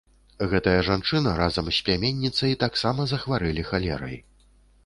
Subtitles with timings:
[0.53, 4.17] Гэтая жанчына разам з пляменніцай таксама захварэлі халерай.